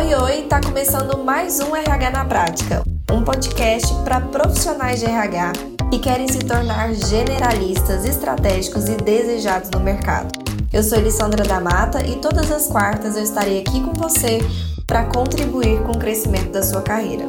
[0.00, 0.42] Oi, oi!
[0.44, 5.52] Tá começando mais um RH na Prática, um podcast para profissionais de RH
[5.90, 10.30] que querem se tornar generalistas, estratégicos e desejados no mercado.
[10.72, 14.38] Eu sou Elissandra da Mata e todas as quartas eu estarei aqui com você
[14.86, 17.26] para contribuir com o crescimento da sua carreira.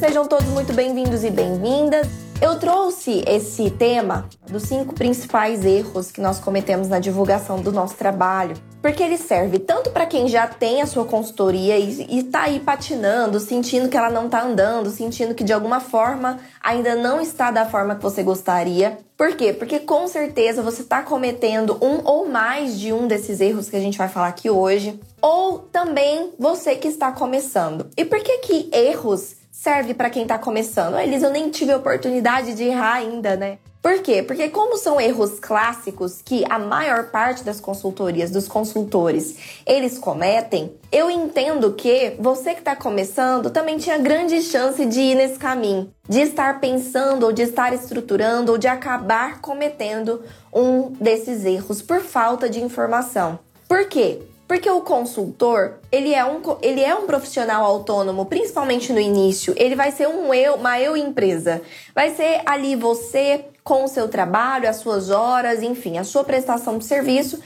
[0.00, 2.23] Sejam todos muito bem-vindos e bem-vindas.
[2.44, 7.96] Eu trouxe esse tema dos cinco principais erros que nós cometemos na divulgação do nosso
[7.96, 12.60] trabalho, porque ele serve tanto para quem já tem a sua consultoria e, está aí
[12.60, 17.50] patinando, sentindo que ela não está andando, sentindo que de alguma forma ainda não está
[17.50, 18.98] da forma que você gostaria.
[19.16, 19.54] Por quê?
[19.54, 23.80] Porque com certeza você está cometendo um ou mais de um desses erros que a
[23.80, 27.86] gente vai falar aqui hoje, ou também você que está começando.
[27.96, 30.98] E por que que erros serve para quem está começando.
[30.98, 33.58] Eles eu nem tive a oportunidade de errar ainda, né?
[33.80, 34.22] Por quê?
[34.22, 40.72] Porque como são erros clássicos que a maior parte das consultorias, dos consultores, eles cometem,
[40.90, 45.90] eu entendo que você que está começando também tinha grande chance de ir nesse caminho,
[46.08, 52.00] de estar pensando ou de estar estruturando ou de acabar cometendo um desses erros por
[52.00, 53.38] falta de informação.
[53.68, 54.22] Por quê?
[54.54, 59.52] Porque o consultor, ele é um, ele é um profissional autônomo, principalmente no início.
[59.56, 61.60] Ele vai ser um eu, uma eu empresa.
[61.92, 66.78] Vai ser ali você com o seu trabalho, as suas horas, enfim, a sua prestação
[66.78, 67.40] de serviço,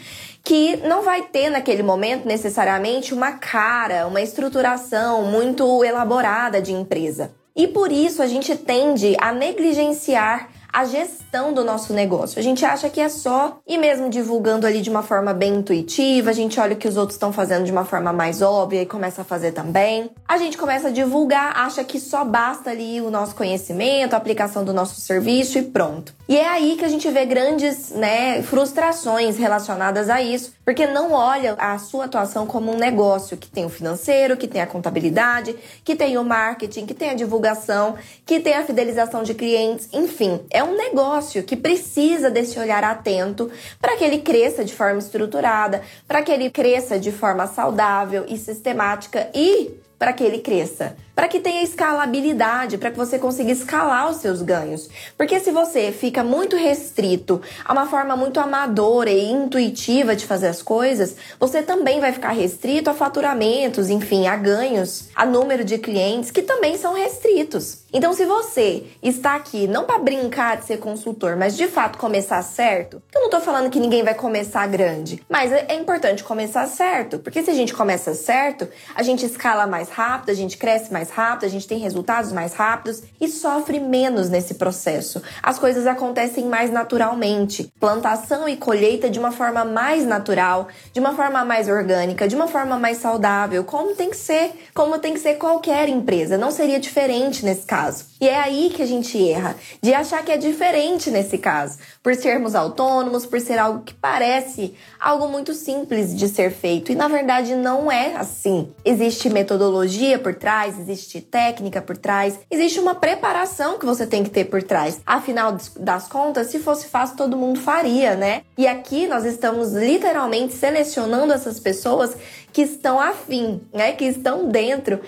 [0.44, 7.30] que não vai ter naquele momento necessariamente uma cara, uma estruturação muito elaborada de empresa.
[7.56, 12.38] E por isso a gente tende a negligenciar a gestão do nosso negócio.
[12.38, 16.30] A gente acha que é só ir mesmo divulgando ali de uma forma bem intuitiva,
[16.30, 18.86] a gente olha o que os outros estão fazendo de uma forma mais óbvia e
[18.86, 20.10] começa a fazer também.
[20.26, 24.64] A gente começa a divulgar, acha que só basta ali o nosso conhecimento, a aplicação
[24.64, 26.14] do nosso serviço e pronto.
[26.28, 31.12] E é aí que a gente vê grandes, né, frustrações relacionadas a isso, porque não
[31.12, 35.56] olha a sua atuação como um negócio que tem o financeiro, que tem a contabilidade,
[35.82, 37.94] que tem o marketing, que tem a divulgação,
[38.26, 43.48] que tem a fidelização de clientes, enfim, é um negócio que precisa desse olhar atento
[43.80, 48.36] para que ele cresça de forma estruturada, para que ele cresça de forma saudável e
[48.36, 54.08] sistemática e para que ele cresça para que tenha escalabilidade, para que você consiga escalar
[54.08, 54.88] os seus ganhos.
[55.16, 60.46] Porque se você fica muito restrito a uma forma muito amadora e intuitiva de fazer
[60.46, 65.76] as coisas, você também vai ficar restrito a faturamentos, enfim, a ganhos, a número de
[65.78, 67.78] clientes que também são restritos.
[67.92, 72.42] Então, se você está aqui não para brincar de ser consultor, mas de fato começar
[72.42, 77.18] certo, eu não tô falando que ninguém vai começar grande, mas é importante começar certo,
[77.18, 81.07] porque se a gente começa certo, a gente escala mais rápido, a gente cresce mais
[81.08, 85.22] mais rápido, a gente tem resultados mais rápidos e sofre menos nesse processo.
[85.42, 87.72] As coisas acontecem mais naturalmente.
[87.80, 92.46] Plantação e colheita de uma forma mais natural, de uma forma mais orgânica, de uma
[92.46, 96.36] forma mais saudável, como tem que ser, como tem que ser qualquer empresa.
[96.36, 98.06] Não seria diferente nesse caso.
[98.20, 102.14] E é aí que a gente erra, de achar que é diferente nesse caso, por
[102.16, 107.06] sermos autônomos, por ser algo que parece algo muito simples de ser feito e na
[107.06, 108.68] verdade não é assim.
[108.84, 110.97] Existe metodologia por trás, existe
[111.30, 115.00] técnica por trás, existe uma preparação que você tem que ter por trás.
[115.06, 118.42] Afinal das contas, se fosse fácil, todo mundo faria, né?
[118.56, 122.16] E aqui nós estamos literalmente selecionando essas pessoas
[122.52, 125.00] que estão afim, né, que estão dentro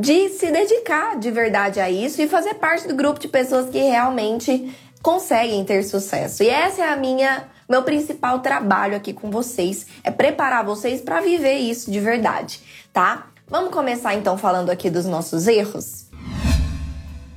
[0.00, 3.78] de se dedicar de verdade a isso e fazer parte do grupo de pessoas que
[3.78, 6.42] realmente conseguem ter sucesso.
[6.42, 11.20] E essa é a minha meu principal trabalho aqui com vocês, é preparar vocês para
[11.20, 12.60] viver isso de verdade,
[12.92, 13.26] tá?
[13.48, 16.06] Vamos começar então falando aqui dos nossos erros?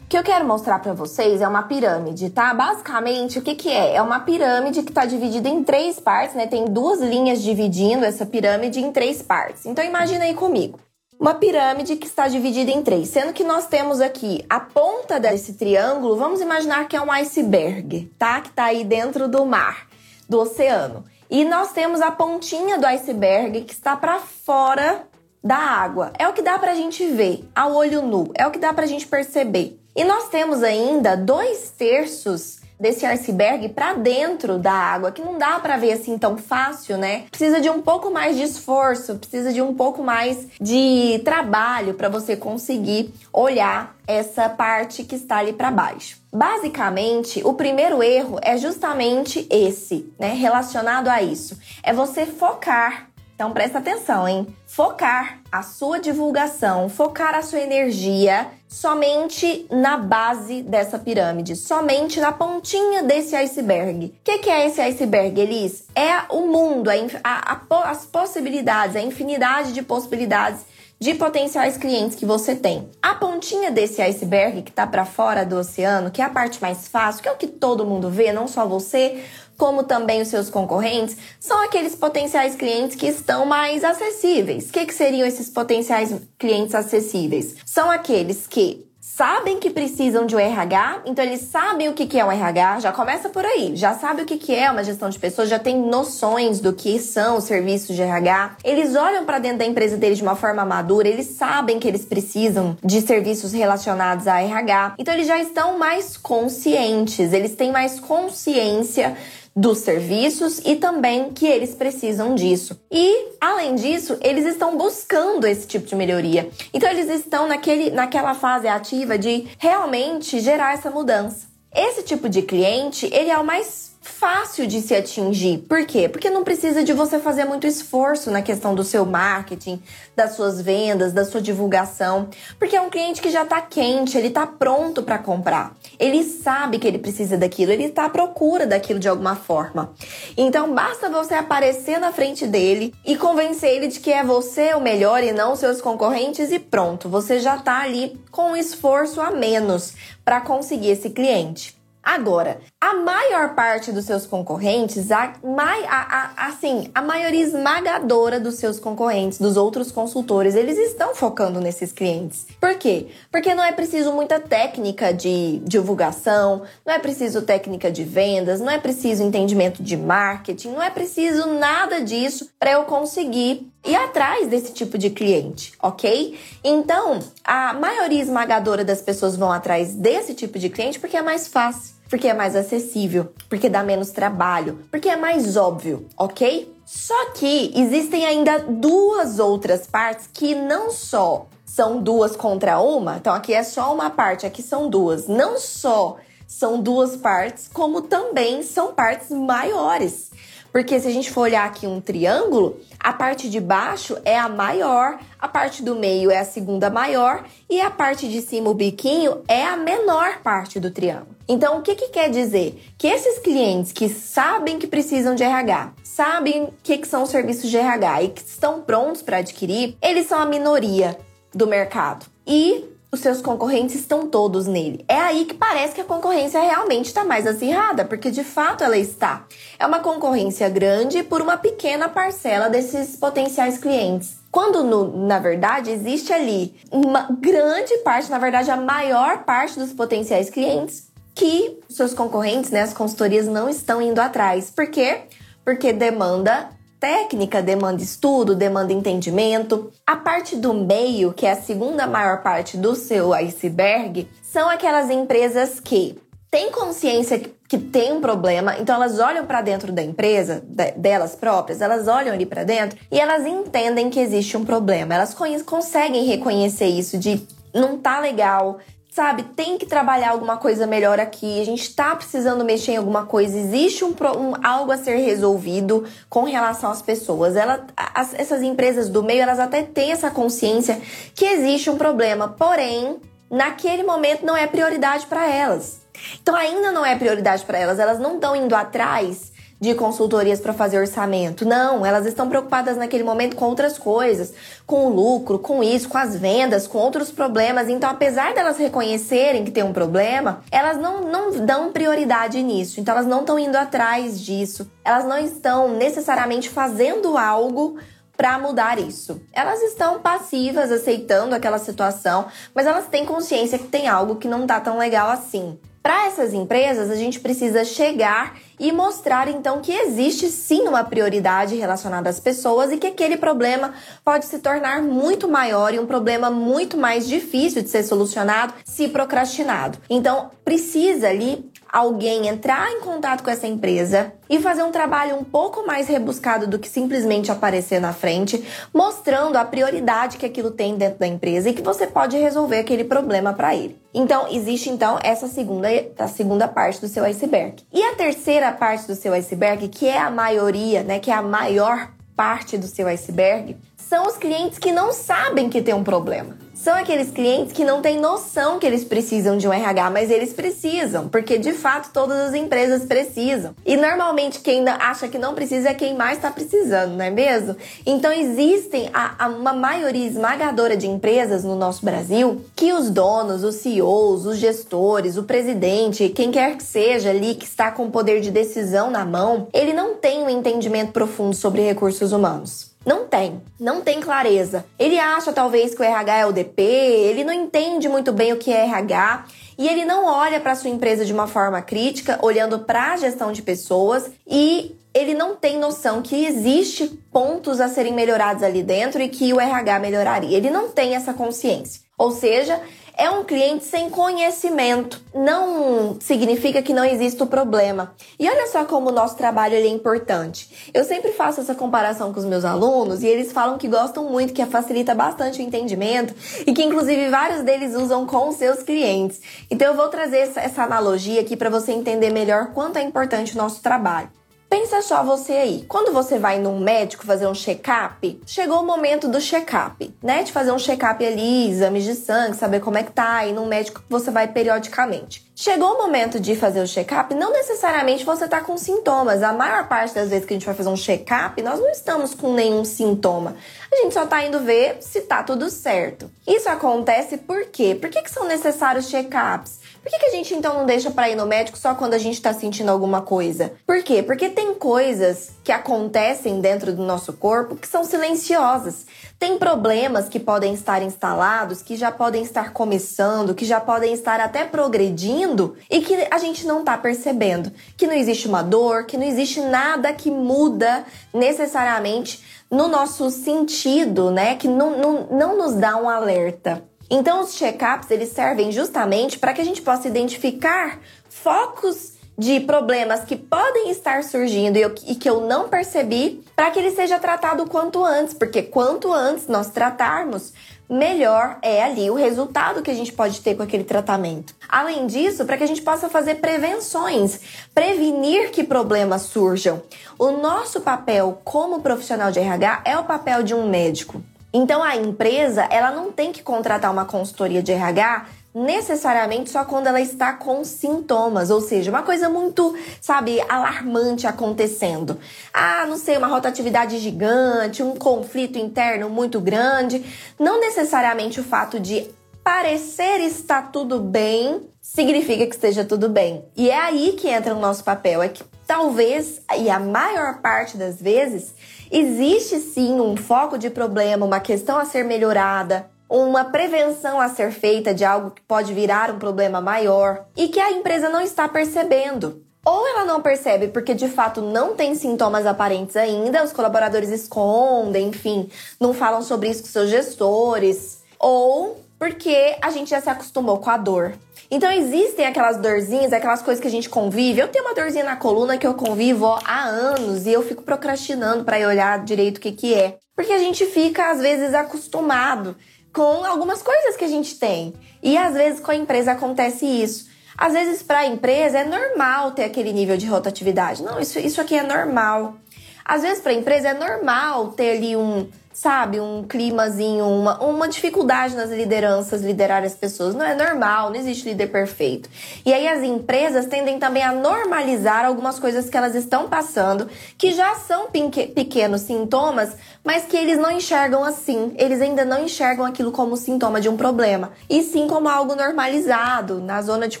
[0.04, 2.54] O que eu quero mostrar para vocês é uma pirâmide, tá?
[2.54, 3.96] Basicamente, o que, que é?
[3.96, 6.46] É uma pirâmide que está dividida em três partes, né?
[6.46, 9.66] Tem duas linhas dividindo essa pirâmide em três partes.
[9.66, 10.80] Então, imagina aí comigo.
[11.20, 15.52] Uma pirâmide que está dividida em três, sendo que nós temos aqui a ponta desse
[15.52, 18.40] triângulo, vamos imaginar que é um iceberg, tá?
[18.40, 19.86] Que está aí dentro do mar,
[20.26, 21.04] do oceano.
[21.30, 25.06] E nós temos a pontinha do iceberg que está para fora
[25.42, 26.12] da água.
[26.18, 28.72] É o que dá para a gente ver ao olho nu, é o que dá
[28.72, 29.78] para a gente perceber.
[29.96, 35.58] E nós temos ainda dois terços desse iceberg para dentro da água, que não dá
[35.58, 37.24] para ver assim tão fácil, né?
[37.30, 42.08] Precisa de um pouco mais de esforço, precisa de um pouco mais de trabalho para
[42.08, 46.18] você conseguir olhar essa parte que está ali para baixo.
[46.32, 51.58] Basicamente, o primeiro erro é justamente esse, né, relacionado a isso.
[51.82, 53.07] É você focar
[53.38, 54.48] Então presta atenção, hein?
[54.66, 62.32] Focar a sua divulgação, focar a sua energia somente na base dessa pirâmide, somente na
[62.32, 64.06] pontinha desse iceberg.
[64.06, 65.84] O que, que, é esse iceberg, Elis?
[65.94, 70.62] É o mundo, a, a, a, as possibilidades, a infinidade de possibilidades
[71.00, 72.88] de potenciais clientes que você tem.
[73.00, 76.88] A pontinha desse iceberg que está para fora do oceano, que é a parte mais
[76.88, 79.22] fácil, que é o que todo mundo vê, não só você,
[79.56, 84.68] como também os seus concorrentes, são aqueles potenciais clientes que estão mais acessíveis.
[84.68, 87.56] O que, que seriam esses potenciais clientes acessíveis?
[87.64, 88.87] São aqueles que
[89.18, 92.92] sabem que precisam de um RH, então eles sabem o que é um RH, já
[92.92, 96.60] começa por aí, já sabe o que é uma gestão de pessoas, já tem noções
[96.60, 98.58] do que são os serviços de RH.
[98.62, 102.04] Eles olham para dentro da empresa deles de uma forma madura, eles sabem que eles
[102.04, 107.98] precisam de serviços relacionados a RH, então eles já estão mais conscientes, eles têm mais
[107.98, 109.16] consciência
[109.58, 112.80] dos serviços e também que eles precisam disso.
[112.90, 116.48] E, além disso, eles estão buscando esse tipo de melhoria.
[116.72, 121.48] Então, eles estão naquele, naquela fase ativa de realmente gerar essa mudança.
[121.74, 125.58] Esse tipo de cliente, ele é o mais fácil de se atingir.
[125.68, 126.08] Por quê?
[126.08, 129.80] Porque não precisa de você fazer muito esforço na questão do seu marketing,
[130.16, 132.28] das suas vendas, da sua divulgação,
[132.58, 135.76] porque é um cliente que já está quente, ele está pronto para comprar.
[135.98, 139.92] Ele sabe que ele precisa daquilo, ele está à procura daquilo de alguma forma.
[140.36, 144.80] Então basta você aparecer na frente dele e convencer ele de que é você o
[144.80, 149.30] melhor e não seus concorrentes e pronto, você já está ali com um esforço a
[149.30, 149.94] menos
[150.24, 151.77] para conseguir esse cliente.
[152.08, 158.54] Agora, a maior parte dos seus concorrentes, a, a, a, assim, a maioria esmagadora dos
[158.54, 162.46] seus concorrentes, dos outros consultores, eles estão focando nesses clientes.
[162.58, 163.08] Por quê?
[163.30, 168.70] Porque não é preciso muita técnica de divulgação, não é preciso técnica de vendas, não
[168.70, 174.48] é preciso entendimento de marketing, não é preciso nada disso para eu conseguir ir atrás
[174.48, 176.38] desse tipo de cliente, ok?
[176.64, 181.46] Então, a maioria esmagadora das pessoas vão atrás desse tipo de cliente porque é mais
[181.46, 186.72] fácil porque é mais acessível, porque dá menos trabalho, porque é mais óbvio, ok?
[186.84, 193.34] Só que existem ainda duas outras partes que não só são duas contra uma, então
[193.34, 195.28] aqui é só uma parte, aqui são duas.
[195.28, 196.16] Não só
[196.46, 200.27] são duas partes, como também são partes maiores.
[200.72, 204.48] Porque se a gente for olhar aqui um triângulo, a parte de baixo é a
[204.48, 208.74] maior, a parte do meio é a segunda maior e a parte de cima, o
[208.74, 211.36] biquinho, é a menor parte do triângulo.
[211.48, 212.82] Então, o que, que quer dizer?
[212.98, 217.30] Que esses clientes que sabem que precisam de RH, sabem o que, que são os
[217.30, 221.16] serviços de RH e que estão prontos para adquirir, eles são a minoria
[221.54, 222.26] do mercado.
[222.46, 225.04] E os seus concorrentes estão todos nele.
[225.08, 228.98] É aí que parece que a concorrência realmente está mais acirrada, porque de fato ela
[228.98, 229.46] está.
[229.78, 234.36] É uma concorrência grande por uma pequena parcela desses potenciais clientes.
[234.50, 239.92] Quando, no, na verdade, existe ali uma grande parte, na verdade, a maior parte dos
[239.92, 244.70] potenciais clientes que seus concorrentes, né, as consultorias, não estão indo atrás.
[244.70, 245.22] Por quê?
[245.64, 249.90] Porque demanda técnica, demanda estudo, demanda entendimento.
[250.06, 255.10] A parte do meio, que é a segunda maior parte do seu iceberg, são aquelas
[255.10, 256.18] empresas que
[256.50, 260.62] têm consciência que tem um problema, então elas olham para dentro da empresa,
[260.96, 265.14] delas próprias, elas olham ali para dentro e elas entendem que existe um problema.
[265.14, 265.36] Elas
[265.66, 268.78] conseguem reconhecer isso de não tá legal,
[269.18, 273.26] sabe, tem que trabalhar alguma coisa melhor aqui, a gente tá precisando mexer em alguma
[273.26, 277.56] coisa, existe um, um algo a ser resolvido com relação às pessoas.
[277.56, 281.00] Ela, as, essas empresas do meio, elas até têm essa consciência
[281.34, 283.16] que existe um problema, porém,
[283.50, 285.98] naquele momento não é prioridade para elas.
[286.40, 290.72] Então ainda não é prioridade para elas, elas não estão indo atrás de consultorias para
[290.72, 291.64] fazer orçamento.
[291.64, 294.52] Não, elas estão preocupadas naquele momento com outras coisas,
[294.84, 297.88] com o lucro, com isso, com as vendas, com outros problemas.
[297.88, 303.00] Então, apesar delas reconhecerem que tem um problema, elas não, não dão prioridade nisso.
[303.00, 304.90] Então, elas não estão indo atrás disso.
[305.04, 307.98] Elas não estão necessariamente fazendo algo
[308.36, 309.40] para mudar isso.
[309.52, 314.64] Elas estão passivas, aceitando aquela situação, mas elas têm consciência que tem algo que não
[314.64, 315.76] tá tão legal assim.
[316.00, 321.74] Para essas empresas, a gente precisa chegar e mostrar então que existe sim uma prioridade
[321.74, 323.94] relacionada às pessoas e que aquele problema
[324.24, 329.08] pode se tornar muito maior e um problema muito mais difícil de ser solucionado se
[329.08, 329.98] procrastinado.
[330.08, 335.44] Então, precisa ali alguém entrar em contato com essa empresa e fazer um trabalho um
[335.44, 340.96] pouco mais rebuscado do que simplesmente aparecer na frente, mostrando a prioridade que aquilo tem
[340.96, 343.98] dentro da empresa e que você pode resolver aquele problema para ele.
[344.12, 347.82] Então, existe então essa segunda, a segunda parte do seu iceberg.
[347.92, 351.42] E a terceira parte do seu iceberg, que é a maioria, né, que é a
[351.42, 356.56] maior parte do seu iceberg são os clientes que não sabem que tem um problema.
[356.78, 360.52] São aqueles clientes que não têm noção que eles precisam de um RH, mas eles
[360.52, 363.74] precisam, porque de fato todas as empresas precisam.
[363.84, 367.74] E normalmente quem acha que não precisa é quem mais está precisando, não é mesmo?
[368.06, 373.64] Então existem a, a, uma maioria esmagadora de empresas no nosso Brasil que os donos,
[373.64, 378.10] os CEOs, os gestores, o presidente, quem quer que seja ali que está com o
[378.12, 382.87] poder de decisão na mão, ele não tem um entendimento profundo sobre recursos humanos.
[383.08, 384.84] Não tem, não tem clareza.
[384.98, 388.58] Ele acha talvez que o RH é o DP, ele não entende muito bem o
[388.58, 389.46] que é RH
[389.78, 393.50] e ele não olha para sua empresa de uma forma crítica, olhando para a gestão
[393.50, 399.22] de pessoas e ele não tem noção que existe pontos a serem melhorados ali dentro
[399.22, 400.54] e que o RH melhoraria.
[400.54, 402.07] Ele não tem essa consciência.
[402.18, 402.82] Ou seja,
[403.18, 405.20] é um cliente sem conhecimento.
[405.34, 408.14] Não significa que não exista o problema.
[408.38, 410.90] E olha só como o nosso trabalho é importante.
[410.94, 414.52] Eu sempre faço essa comparação com os meus alunos e eles falam que gostam muito,
[414.52, 416.32] que facilita bastante o entendimento
[416.64, 419.40] e que inclusive vários deles usam com os seus clientes.
[419.68, 423.58] Então eu vou trazer essa analogia aqui para você entender melhor quanto é importante o
[423.58, 424.37] nosso trabalho.
[424.68, 429.26] Pensa só você aí, quando você vai num médico fazer um check-up, chegou o momento
[429.26, 430.42] do check-up, né?
[430.42, 433.64] De fazer um check-up ali, exames de sangue, saber como é que tá, e num
[433.64, 435.48] médico que você vai periodicamente.
[435.56, 439.42] Chegou o momento de fazer o check-up, não necessariamente você tá com sintomas.
[439.42, 442.34] A maior parte das vezes que a gente vai fazer um check-up, nós não estamos
[442.34, 443.56] com nenhum sintoma.
[443.90, 446.30] A gente só tá indo ver se tá tudo certo.
[446.46, 447.96] Isso acontece por quê?
[447.98, 449.77] Por que, que são necessários check-ups?
[450.02, 452.18] Por que, que a gente então não deixa para ir no médico só quando a
[452.18, 453.72] gente tá sentindo alguma coisa?
[453.86, 454.22] Por quê?
[454.22, 459.06] Porque tem coisas que acontecem dentro do nosso corpo que são silenciosas.
[459.38, 464.40] Tem problemas que podem estar instalados, que já podem estar começando, que já podem estar
[464.40, 467.72] até progredindo e que a gente não tá percebendo.
[467.96, 474.30] Que não existe uma dor, que não existe nada que muda necessariamente no nosso sentido,
[474.30, 474.56] né?
[474.56, 476.82] Que não, não, não nos dá um alerta.
[477.10, 480.98] Então, os check-ups eles servem justamente para que a gente possa identificar
[481.28, 486.92] focos de problemas que podem estar surgindo e, que eu não percebi, para que ele
[486.92, 490.52] seja tratado quanto antes, porque quanto antes nós tratarmos,
[490.88, 494.54] melhor é ali o resultado que a gente pode ter com aquele tratamento.
[494.68, 497.40] Além disso, para que a gente possa fazer prevenções,
[497.74, 499.82] prevenir que problemas surjam.
[500.16, 504.22] O nosso papel como profissional de RH é o papel de um médico.
[504.52, 509.86] Então a empresa, ela não tem que contratar uma consultoria de RH necessariamente só quando
[509.86, 515.18] ela está com sintomas, ou seja, uma coisa muito, sabe, alarmante acontecendo.
[515.52, 520.04] Ah, não sei, uma rotatividade gigante, um conflito interno muito grande.
[520.38, 522.10] Não necessariamente o fato de
[522.42, 526.44] parecer estar tudo bem significa que esteja tudo bem.
[526.56, 530.76] E é aí que entra o nosso papel, é que talvez, e a maior parte
[530.76, 531.54] das vezes,
[531.90, 537.52] existe sim um foco de problema, uma questão a ser melhorada, uma prevenção a ser
[537.52, 541.48] feita de algo que pode virar um problema maior e que a empresa não está
[541.48, 542.42] percebendo.
[542.64, 548.08] Ou ela não percebe porque de fato não tem sintomas aparentes ainda, os colaboradores escondem,
[548.08, 553.58] enfim, não falam sobre isso com seus gestores, ou porque a gente já se acostumou
[553.58, 554.12] com a dor.
[554.50, 557.40] Então existem aquelas dorzinhas, aquelas coisas que a gente convive.
[557.40, 560.62] Eu tenho uma dorzinha na coluna que eu convivo ó, há anos e eu fico
[560.62, 562.96] procrastinando para olhar direito o que que é.
[563.14, 565.54] Porque a gente fica às vezes acostumado
[565.92, 567.74] com algumas coisas que a gente tem.
[568.02, 570.08] E às vezes com a empresa acontece isso.
[570.36, 573.82] Às vezes para a empresa é normal ter aquele nível de rotatividade.
[573.82, 575.36] Não, isso, isso aqui é normal.
[575.84, 578.28] Às vezes para a empresa é normal ter ali um
[578.60, 583.14] sabe, um climazinho, uma, uma dificuldade nas lideranças liderar as pessoas.
[583.14, 585.08] Não é normal, não existe líder perfeito.
[585.46, 589.88] E aí as empresas tendem também a normalizar algumas coisas que elas estão passando,
[590.18, 594.52] que já são pequenos sintomas, mas que eles não enxergam assim.
[594.58, 599.38] Eles ainda não enxergam aquilo como sintoma de um problema, e sim como algo normalizado,
[599.38, 600.00] na zona de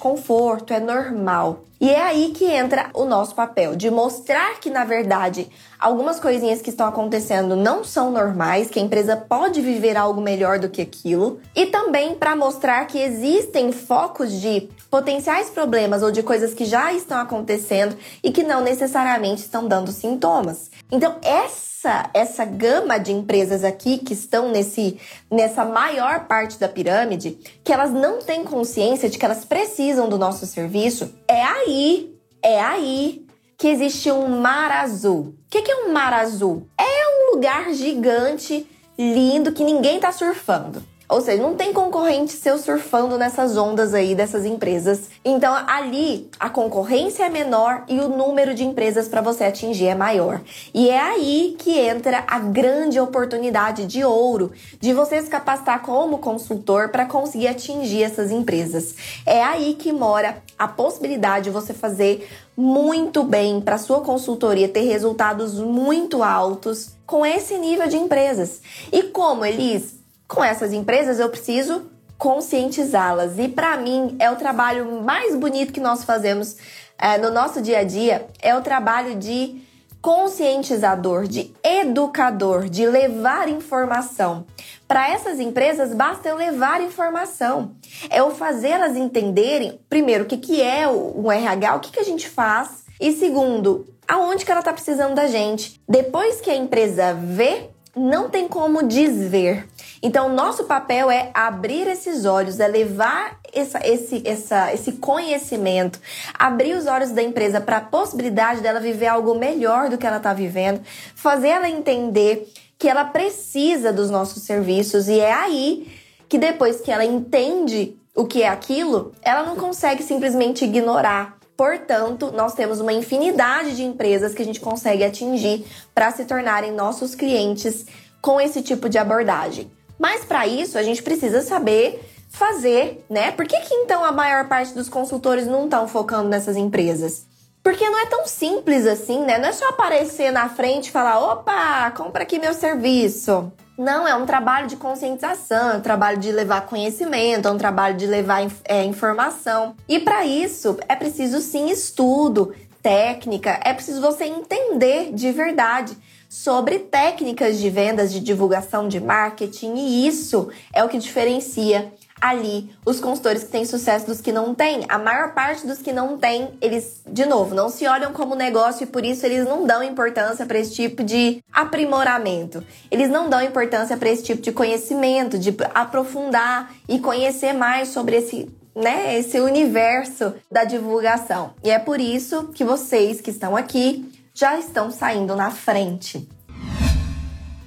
[0.00, 1.68] conforto, é normal.
[1.80, 6.60] E é aí que entra o nosso papel, de mostrar que, na verdade, algumas coisinhas
[6.60, 10.82] que estão acontecendo não são normais, que a empresa pode viver algo melhor do que
[10.82, 16.64] aquilo, e também para mostrar que existem focos de potenciais problemas ou de coisas que
[16.64, 20.70] já estão acontecendo e que não necessariamente estão dando sintomas.
[20.90, 24.98] Então, essa essa gama de empresas aqui que estão nesse
[25.30, 30.18] nessa maior parte da pirâmide, que elas não têm consciência de que elas precisam do
[30.18, 33.26] nosso serviço, é aí, é aí
[33.56, 35.34] que existe um mar azul.
[35.46, 36.68] O que, é um mar azul?
[36.78, 38.66] É um lugar gigante,
[38.96, 40.82] lindo, que ninguém está surfando.
[41.08, 45.08] Ou seja, não tem concorrente seu surfando nessas ondas aí dessas empresas.
[45.24, 49.94] Então ali a concorrência é menor e o número de empresas para você atingir é
[49.94, 50.42] maior.
[50.74, 56.18] E é aí que entra a grande oportunidade de ouro de você se capacitar como
[56.18, 58.94] consultor para conseguir atingir essas empresas.
[59.24, 64.82] É aí que mora a possibilidade de você fazer muito bem para sua consultoria ter
[64.82, 68.60] resultados muito altos com esse nível de empresas.
[68.92, 69.97] E como, Elis?
[70.28, 73.38] Com essas empresas eu preciso conscientizá-las.
[73.38, 76.56] E para mim é o trabalho mais bonito que nós fazemos
[76.98, 79.62] é, no nosso dia a dia é o trabalho de
[80.02, 84.46] conscientizador, de educador, de levar informação.
[84.86, 87.72] Para essas empresas, basta eu levar informação.
[88.10, 92.04] É eu fazê-las entenderem, primeiro, o que, que é o RH, o que, que a
[92.04, 95.80] gente faz, e segundo, aonde que ela está precisando da gente.
[95.88, 99.66] Depois que a empresa vê, não tem como desver.
[100.02, 106.00] Então, nosso papel é abrir esses olhos, é levar essa, esse, essa, esse conhecimento,
[106.38, 110.18] abrir os olhos da empresa para a possibilidade dela viver algo melhor do que ela
[110.18, 110.80] está vivendo,
[111.14, 115.90] fazer ela entender que ela precisa dos nossos serviços e é aí
[116.28, 121.38] que depois que ela entende o que é aquilo, ela não consegue simplesmente ignorar.
[121.56, 126.72] Portanto, nós temos uma infinidade de empresas que a gente consegue atingir para se tornarem
[126.72, 127.84] nossos clientes
[128.20, 129.77] com esse tipo de abordagem.
[129.98, 133.32] Mas para isso, a gente precisa saber fazer, né?
[133.32, 137.26] Por que, que então a maior parte dos consultores não estão focando nessas empresas?
[137.62, 139.38] Porque não é tão simples assim, né?
[139.38, 143.52] Não é só aparecer na frente e falar: opa, compra aqui meu serviço.
[143.76, 147.96] Não, é um trabalho de conscientização, é um trabalho de levar conhecimento, é um trabalho
[147.96, 149.76] de levar é, informação.
[149.88, 152.52] E para isso é preciso sim estudo,
[152.82, 155.96] técnica, é preciso você entender de verdade
[156.28, 162.70] sobre técnicas de vendas, de divulgação, de marketing, e isso é o que diferencia ali
[162.84, 164.84] os consultores que têm sucesso dos que não têm.
[164.88, 168.84] A maior parte dos que não têm, eles, de novo, não se olham como negócio
[168.84, 172.62] e por isso eles não dão importância para esse tipo de aprimoramento.
[172.90, 178.16] Eles não dão importância para esse tipo de conhecimento, de aprofundar e conhecer mais sobre
[178.16, 181.52] esse né, esse universo da divulgação.
[181.64, 184.08] E é por isso que vocês que estão aqui
[184.38, 186.28] já estão saindo na frente.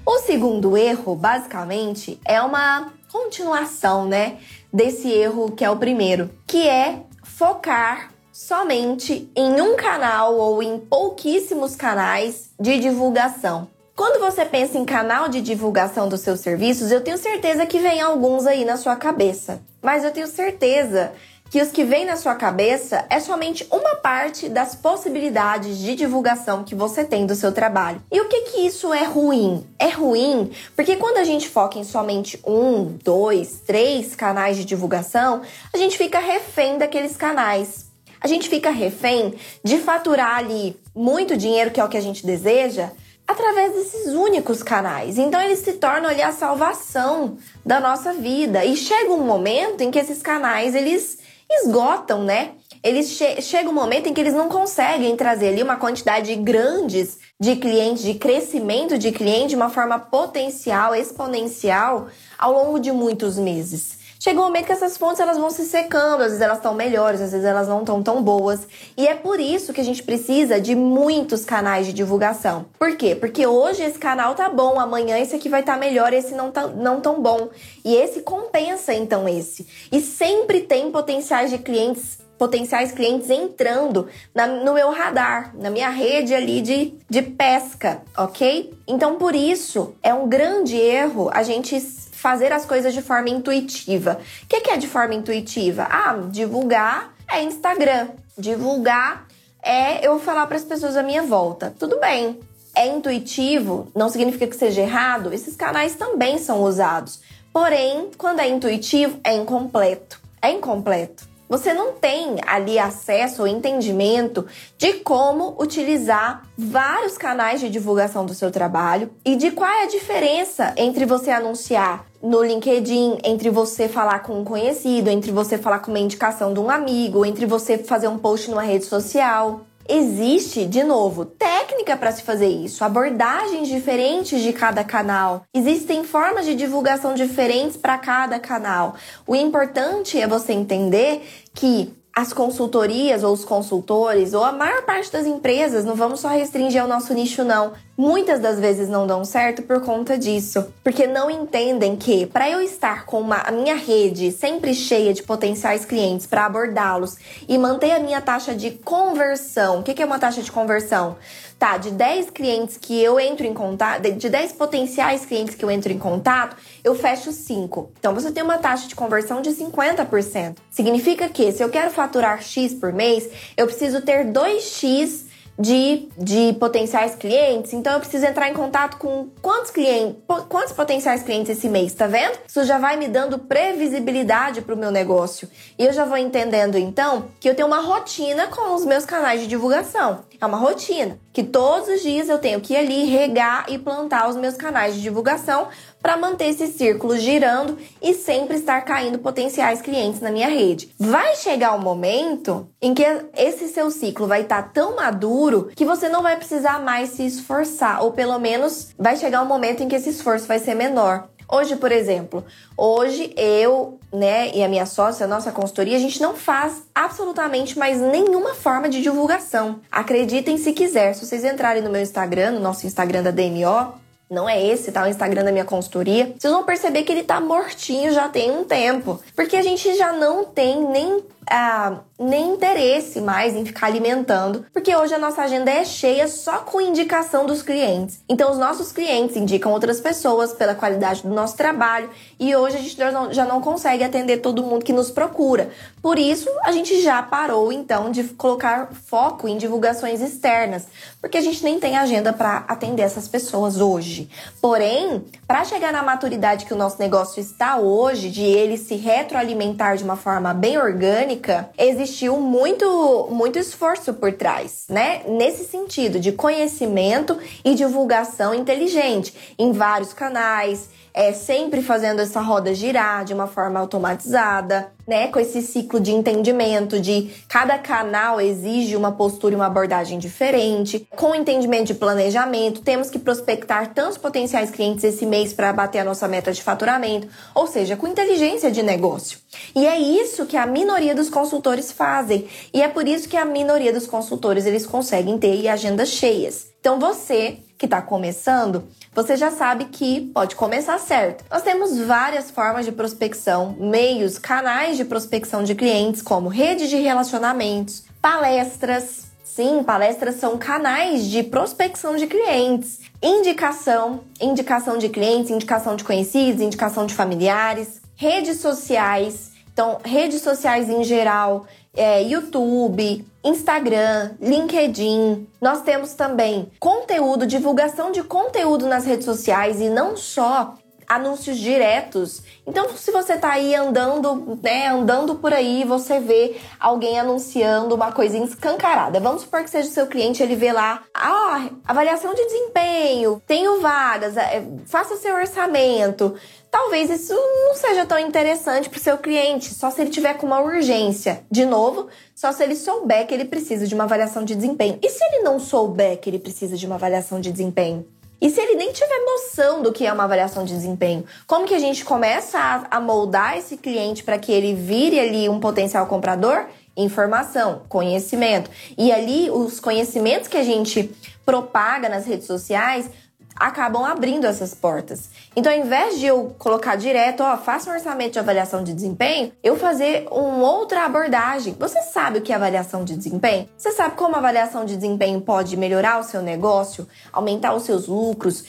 [0.06, 4.38] O segundo erro, basicamente, é uma continuação, né,
[4.72, 10.80] desse erro que é o primeiro, que é focar somente em um canal ou em
[10.80, 13.68] pouquíssimos canais de divulgação.
[13.94, 18.00] Quando você pensa em canal de divulgação dos seus serviços, eu tenho certeza que vem
[18.00, 19.62] alguns aí na sua cabeça.
[19.82, 21.12] Mas eu tenho certeza
[21.52, 26.64] que os que vêm na sua cabeça é somente uma parte das possibilidades de divulgação
[26.64, 28.02] que você tem do seu trabalho.
[28.10, 29.68] E o que que isso é ruim?
[29.78, 35.42] É ruim porque quando a gente foca em somente um, dois, três canais de divulgação,
[35.74, 37.92] a gente fica refém daqueles canais.
[38.22, 42.26] A gente fica refém de faturar ali muito dinheiro, que é o que a gente
[42.26, 42.92] deseja,
[43.28, 45.18] através desses únicos canais.
[45.18, 48.64] Então eles se tornam ali a salvação da nossa vida.
[48.64, 51.21] E chega um momento em que esses canais eles
[51.60, 52.52] esgotam, né?
[52.84, 57.20] Eles che chega um momento em que eles não conseguem trazer ali uma quantidade grandes
[57.40, 62.08] de clientes, de crescimento de cliente de uma forma potencial, exponencial
[62.40, 64.01] ao longo de muitos meses.
[64.24, 67.20] Chega um momento que essas fontes elas vão se secando, às vezes elas estão melhores,
[67.20, 68.68] às vezes elas não estão tão boas.
[68.96, 72.68] E é por isso que a gente precisa de muitos canais de divulgação.
[72.78, 73.16] Por quê?
[73.16, 76.52] Porque hoje esse canal tá bom, amanhã esse aqui vai estar tá melhor, esse não
[76.52, 77.50] tá não tão bom.
[77.84, 79.66] E esse compensa então esse.
[79.92, 85.90] E sempre tem potenciais de clientes potenciais clientes entrando na, no meu radar, na minha
[85.90, 88.74] rede ali de, de pesca, ok?
[88.88, 91.80] Então, por isso, é um grande erro a gente
[92.22, 94.20] fazer as coisas de forma intuitiva.
[94.44, 95.88] O que é de forma intuitiva?
[95.90, 98.10] Ah, divulgar é Instagram.
[98.38, 99.26] Divulgar
[99.64, 101.74] é eu falar para as pessoas à minha volta.
[101.80, 102.40] Tudo bem.
[102.76, 105.34] É intuitivo, não significa que seja errado.
[105.34, 107.20] Esses canais também são usados.
[107.52, 110.22] Porém, quando é intuitivo, é incompleto.
[110.42, 117.70] É incompleto você não tem ali acesso ou entendimento de como utilizar vários canais de
[117.70, 123.18] divulgação do seu trabalho e de qual é a diferença entre você anunciar no LinkedIn,
[123.26, 127.26] entre você falar com um conhecido, entre você falar com uma indicação de um amigo,
[127.26, 129.66] entre você fazer um post numa rede social.
[129.93, 135.43] Existe, de novo, técnica para se fazer isso, abordagens diferentes de cada canal.
[135.54, 138.95] Existem formas de divulgação diferentes para cada canal.
[139.27, 145.12] O importante é você entender que as consultorias ou os consultores ou a maior parte
[145.12, 147.71] das empresas, não vamos só restringir ao nosso nicho não.
[147.97, 152.62] Muitas das vezes não dão certo por conta disso, porque não entendem que para eu
[152.62, 157.15] estar com uma, a minha rede sempre cheia de potenciais clientes para abordá-los
[157.47, 159.80] e manter a minha taxa de conversão.
[159.80, 161.15] O que é uma taxa de conversão?
[161.62, 165.69] Tá, de 10 clientes que eu entro em contato, de 10 potenciais clientes que eu
[165.69, 167.91] entro em contato, eu fecho 5.
[168.00, 170.58] Então você tem uma taxa de conversão de 50%.
[170.71, 175.30] Significa que se eu quero faturar X por mês, eu preciso ter 2X
[175.62, 177.71] de, de potenciais clientes.
[177.74, 180.17] Então eu preciso entrar em contato com quantos clientes,
[180.50, 182.38] quantos potenciais clientes esse mês, tá vendo?
[182.47, 185.47] Isso já vai me dando previsibilidade para o meu negócio.
[185.78, 189.41] E eu já vou entendendo então que eu tenho uma rotina com os meus canais
[189.41, 190.26] de divulgação.
[190.39, 194.28] É uma rotina que todos os dias eu tenho que ir ali regar e plantar
[194.28, 195.67] os meus canais de divulgação
[196.02, 200.94] para manter esse círculo girando e sempre estar caindo potenciais clientes na minha rede.
[200.98, 205.70] Vai chegar o um momento em que esse seu ciclo vai estar tá tão maduro
[205.76, 209.84] que você não vai precisar mais se esforçar, ou pelo menos vai chegar um momento
[209.84, 211.30] em que esse esforço vai ser menor.
[211.54, 212.46] Hoje, por exemplo,
[212.78, 217.78] hoje eu, né, e a minha sócia, a nossa consultoria, a gente não faz absolutamente
[217.78, 219.82] mais nenhuma forma de divulgação.
[219.92, 221.14] Acreditem se quiser.
[221.14, 224.01] Se vocês entrarem no meu Instagram, no nosso Instagram da DMO,
[224.32, 225.04] não é esse, tá?
[225.04, 226.34] O Instagram da minha consultoria.
[226.39, 229.20] Vocês vão perceber que ele tá mortinho já tem um tempo.
[229.36, 234.95] Porque a gente já não tem nem ah, nem interesse mais em ficar alimentando, porque
[234.95, 238.21] hoje a nossa agenda é cheia só com indicação dos clientes.
[238.30, 242.80] Então, os nossos clientes indicam outras pessoas pela qualidade do nosso trabalho e hoje a
[242.80, 242.95] gente
[243.32, 245.69] já não, consegue atender todo mundo que nos procura.
[246.01, 250.88] Por isso, a gente já parou então de colocar foco em divulgações externas,
[251.19, 254.30] porque a gente nem tem agenda para atender essas pessoas hoje.
[254.62, 259.97] Porém, para chegar na maturidade que o nosso negócio está hoje, de ele se retroalimentar
[259.97, 261.31] de uma forma bem orgânica,
[261.78, 265.22] existiu muito, muito esforço por trás, né?
[265.28, 272.74] Nesse sentido de conhecimento e divulgação inteligente em vários canais, é, sempre fazendo essa roda
[272.74, 275.28] girar de uma forma automatizada, né?
[275.28, 281.08] Com esse ciclo de entendimento de cada canal exige uma postura e uma abordagem diferente.
[281.16, 286.04] Com entendimento de planejamento, temos que prospectar tantos potenciais clientes esse mês para bater a
[286.04, 289.40] nossa meta de faturamento, ou seja, com inteligência de negócio.
[289.76, 292.48] E é isso que a minoria dos consultores fazem.
[292.74, 296.68] E é por isso que a minoria dos consultores eles conseguem ter agendas cheias.
[296.80, 301.43] Então você que está começando, você já sabe que pode começar certo.
[301.52, 306.95] Nós temos várias formas de prospecção, meios, canais de prospecção de clientes, como redes de
[306.95, 309.30] relacionamentos, palestras.
[309.43, 316.62] Sim, palestras são canais de prospecção de clientes, indicação, indicação de clientes, indicação de conhecidos,
[316.62, 319.52] indicação de familiares, redes sociais.
[319.74, 325.47] Então, redes sociais em geral, é, YouTube, Instagram, LinkedIn.
[325.60, 330.75] Nós temos também conteúdo, divulgação de conteúdo nas redes sociais e não só
[331.12, 332.41] anúncios diretos.
[332.65, 338.13] Então, se você tá aí andando, né, andando por aí, você vê alguém anunciando uma
[338.13, 339.19] coisa escancarada.
[339.19, 343.82] Vamos supor que seja o seu cliente, ele vê lá, ah, avaliação de desempenho, tenho
[343.82, 346.34] vagas, é, faça seu orçamento.
[346.69, 350.47] Talvez isso não seja tão interessante para o seu cliente, só se ele tiver com
[350.47, 351.43] uma urgência.
[351.52, 354.97] De novo, só se ele souber que ele precisa de uma avaliação de desempenho.
[355.02, 358.06] E se ele não souber que ele precisa de uma avaliação de desempenho?
[358.41, 361.75] E se ele nem tiver noção do que é uma avaliação de desempenho, como que
[361.75, 366.08] a gente começa a, a moldar esse cliente para que ele vire ali um potencial
[366.08, 366.65] comprador?
[366.97, 368.71] Informação, conhecimento.
[368.97, 371.12] E ali os conhecimentos que a gente
[371.45, 373.10] propaga nas redes sociais
[373.56, 375.30] acabam abrindo essas portas.
[375.56, 379.52] Então, ao invés de eu colocar direto, ó, faça um orçamento de avaliação de desempenho,
[379.64, 381.76] eu fazer uma outra abordagem.
[381.80, 383.68] Você sabe o que é avaliação de desempenho?
[383.78, 388.08] Você sabe como a avaliação de desempenho pode melhorar o seu negócio, aumentar os seus
[388.08, 388.64] lucros,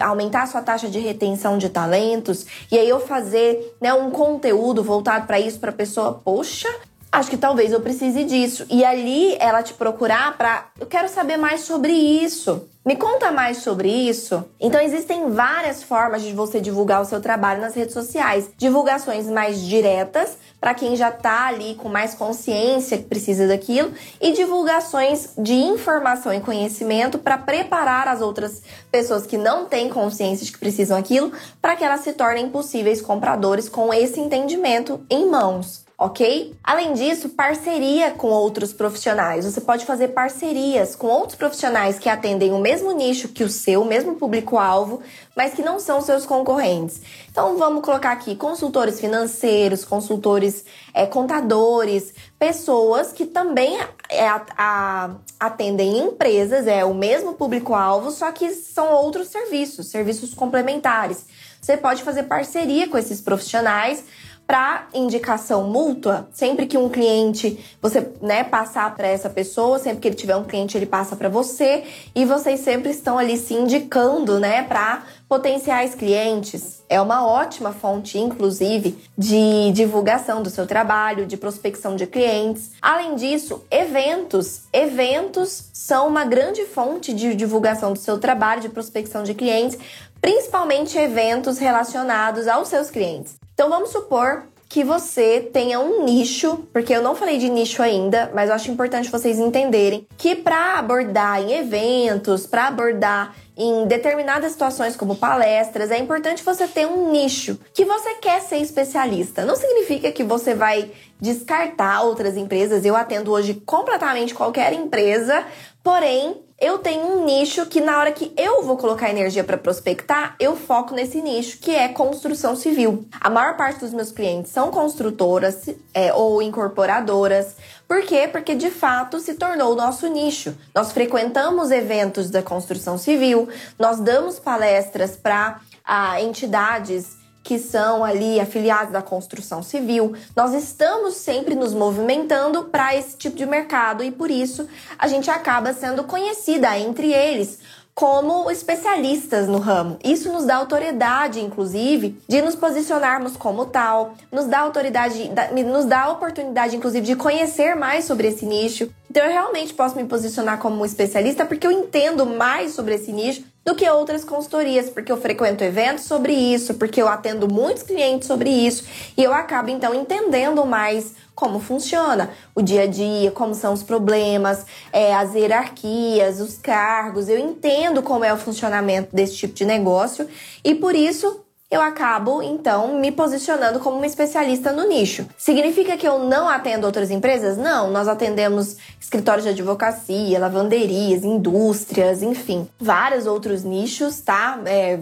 [0.00, 2.46] aumentar a sua taxa de retenção de talentos?
[2.70, 6.68] E aí eu fazer né, um conteúdo voltado para isso, para a pessoa, poxa,
[7.12, 8.66] acho que talvez eu precise disso.
[8.70, 12.68] E ali ela te procurar para, eu quero saber mais sobre isso.
[12.84, 14.42] Me conta mais sobre isso.
[14.58, 18.48] Então existem várias formas de você divulgar o seu trabalho nas redes sociais.
[18.56, 24.32] Divulgações mais diretas para quem já está ali com mais consciência que precisa daquilo e
[24.32, 30.52] divulgações de informação e conhecimento para preparar as outras pessoas que não têm consciência de
[30.52, 35.84] que precisam aquilo para que elas se tornem possíveis compradores com esse entendimento em mãos.
[36.00, 36.56] Ok?
[36.64, 39.44] Além disso, parceria com outros profissionais.
[39.44, 43.82] Você pode fazer parcerias com outros profissionais que atendem o mesmo nicho que o seu,
[43.82, 45.02] o mesmo público-alvo,
[45.36, 47.02] mas que não são seus concorrentes.
[47.30, 55.10] Então, vamos colocar aqui consultores financeiros, consultores é, contadores, pessoas que também é, a, a,
[55.38, 61.26] atendem empresas, é o mesmo público-alvo, só que são outros serviços, serviços complementares.
[61.60, 64.02] Você pode fazer parceria com esses profissionais
[64.50, 70.08] para indicação mútua, sempre que um cliente você né, passar para essa pessoa, sempre que
[70.08, 71.84] ele tiver um cliente ele passa para você
[72.16, 76.82] e vocês sempre estão ali se indicando, né, para potenciais clientes.
[76.88, 82.72] É uma ótima fonte, inclusive, de divulgação do seu trabalho, de prospecção de clientes.
[82.82, 84.62] Além disso, eventos.
[84.72, 89.78] Eventos são uma grande fonte de divulgação do seu trabalho, de prospecção de clientes,
[90.20, 93.39] principalmente eventos relacionados aos seus clientes.
[93.60, 98.30] Então vamos supor que você tenha um nicho, porque eu não falei de nicho ainda,
[98.34, 104.52] mas eu acho importante vocês entenderem que para abordar em eventos, para abordar em determinadas
[104.52, 109.44] situações como palestras, é importante você ter um nicho que você quer ser especialista.
[109.44, 112.82] Não significa que você vai descartar outras empresas.
[112.86, 115.44] Eu atendo hoje completamente qualquer empresa,
[115.82, 120.36] porém eu tenho um nicho que na hora que eu vou colocar energia para prospectar,
[120.38, 123.06] eu foco nesse nicho, que é construção civil.
[123.18, 127.56] A maior parte dos meus clientes são construtoras é, ou incorporadoras.
[127.88, 128.28] Por quê?
[128.30, 130.54] Porque de fato se tornou o nosso nicho.
[130.74, 138.38] Nós frequentamos eventos da construção civil, nós damos palestras para ah, entidades que são ali
[138.38, 140.14] afiliados da construção civil.
[140.36, 145.30] Nós estamos sempre nos movimentando para esse tipo de mercado e por isso a gente
[145.30, 147.58] acaba sendo conhecida entre eles
[147.94, 149.98] como especialistas no ramo.
[150.02, 155.30] Isso nos dá autoridade, inclusive, de nos posicionarmos como tal, nos dá autoridade,
[155.66, 158.90] nos dá a oportunidade, inclusive, de conhecer mais sobre esse nicho.
[159.10, 163.12] Então, eu realmente posso me posicionar como um especialista porque eu entendo mais sobre esse
[163.12, 167.82] nicho do que outras consultorias, porque eu frequento eventos sobre isso, porque eu atendo muitos
[167.82, 168.84] clientes sobre isso
[169.16, 173.82] e eu acabo então entendendo mais como funciona o dia a dia, como são os
[173.82, 177.28] problemas, é, as hierarquias, os cargos.
[177.28, 180.28] Eu entendo como é o funcionamento desse tipo de negócio
[180.62, 185.24] e por isso eu acabo então me posicionando como uma especialista no nicho.
[185.38, 187.56] Significa que eu não atendo outras empresas?
[187.56, 194.60] Não, nós atendemos escritórios de advocacia, lavanderias, indústrias, enfim, vários outros nichos, tá?
[194.66, 194.98] É,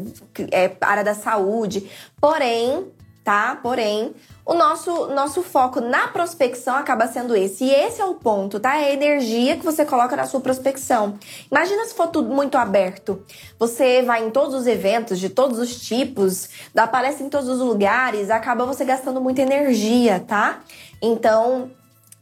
[0.53, 1.91] é área da saúde.
[2.21, 2.87] Porém,
[3.29, 3.59] tá?
[3.63, 7.65] Porém, o nosso, nosso foco na prospecção acaba sendo esse.
[7.65, 8.79] E esse é o ponto, tá?
[8.79, 11.19] É a energia que você coloca na sua prospecção.
[11.51, 13.23] Imagina se for tudo muito aberto.
[13.59, 17.59] Você vai em todos os eventos, de todos os tipos, dá palestra em todos os
[17.59, 20.61] lugares, acaba você gastando muita energia, tá?
[21.03, 21.71] Então,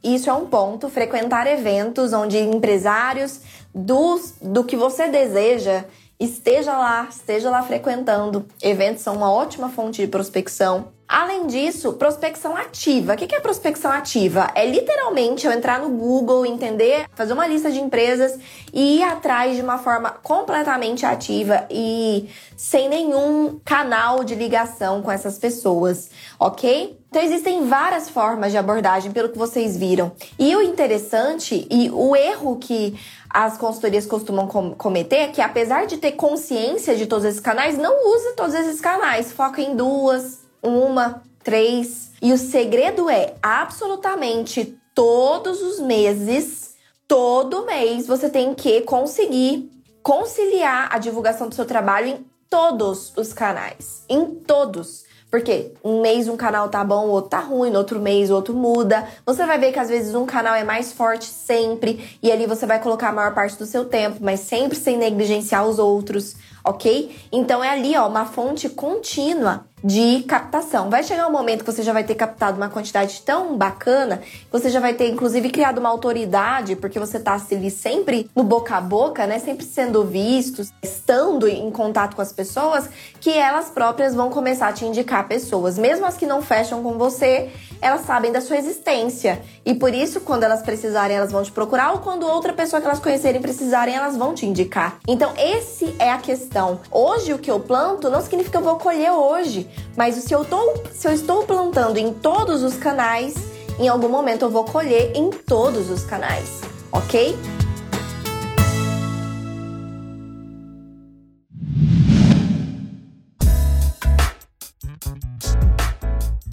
[0.02, 0.88] isso é um ponto.
[0.88, 3.42] Frequentar eventos onde empresários
[3.72, 5.84] do, do que você deseja
[6.18, 8.46] esteja lá, esteja lá frequentando.
[8.62, 10.96] Eventos são uma ótima fonte de prospecção.
[11.08, 13.14] Além disso, prospecção ativa.
[13.14, 14.50] O que é prospecção ativa?
[14.56, 18.36] É literalmente eu entrar no Google, entender, fazer uma lista de empresas
[18.72, 25.10] e ir atrás de uma forma completamente ativa e sem nenhum canal de ligação com
[25.10, 26.98] essas pessoas, ok?
[27.08, 30.12] Então existem várias formas de abordagem, pelo que vocês viram.
[30.38, 32.98] E o interessante e o erro que
[33.36, 37.94] as consultorias costumam com cometer que, apesar de ter consciência de todos esses canais, não
[38.14, 39.30] usa todos esses canais.
[39.30, 42.12] Foca em duas, uma, três.
[42.22, 49.70] E o segredo é absolutamente todos os meses, todo mês, você tem que conseguir
[50.02, 54.06] conciliar a divulgação do seu trabalho em todos os canais.
[54.08, 55.04] Em todos.
[55.30, 58.34] Porque um mês um canal tá bom, o outro tá ruim, no outro mês o
[58.34, 59.06] outro muda.
[59.24, 62.64] Você vai ver que às vezes um canal é mais forte sempre e ali você
[62.64, 67.14] vai colocar a maior parte do seu tempo, mas sempre sem negligenciar os outros, ok?
[67.32, 70.90] Então é ali, ó, uma fonte contínua de captação.
[70.90, 74.70] Vai chegar um momento que você já vai ter captado uma quantidade tão bacana, você
[74.70, 78.80] já vai ter inclusive criado uma autoridade, porque você tá ali sempre no boca a
[78.80, 82.88] boca, né, sempre sendo visto, estando em contato com as pessoas,
[83.20, 86.98] que elas próprias vão começar a te indicar pessoas, mesmo as que não fecham com
[86.98, 89.42] você, elas sabem da sua existência.
[89.64, 92.86] E por isso, quando elas precisarem, elas vão te procurar, ou quando outra pessoa que
[92.86, 94.98] elas conhecerem precisarem, elas vão te indicar.
[95.06, 96.80] Então, esse é a questão.
[96.90, 99.65] Hoje, o que eu planto não significa que eu vou colher hoje,
[99.96, 103.34] mas se eu, tô, se eu estou plantando em todos os canais,
[103.78, 106.60] em algum momento eu vou colher em todos os canais,
[106.92, 107.36] ok?